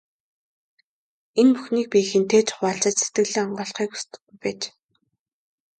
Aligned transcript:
Энэ 1.39 1.51
бүхнийг 1.55 1.87
би 1.91 1.99
хэнтэй 2.11 2.43
ч 2.47 2.49
хуваалцаж, 2.55 2.95
сэтгэлээ 2.99 3.41
онгойлгохыг 3.45 3.91
хүсдэггүй 3.93 4.35
байж. 4.41 4.61